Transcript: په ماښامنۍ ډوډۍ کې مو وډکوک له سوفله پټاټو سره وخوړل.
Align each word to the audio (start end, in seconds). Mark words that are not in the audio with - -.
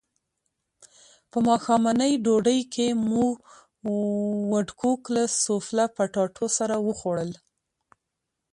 په 1.31 1.37
ماښامنۍ 1.47 2.13
ډوډۍ 2.25 2.59
کې 2.73 2.87
مو 3.07 3.25
وډکوک 4.51 5.01
له 5.15 5.23
سوفله 5.43 5.85
پټاټو 5.95 6.45
سره 6.57 6.75
وخوړل. 6.87 7.31